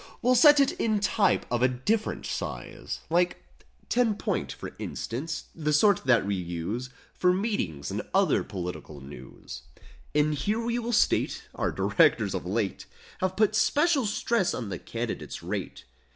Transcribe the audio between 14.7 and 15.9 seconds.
Candidate's rate."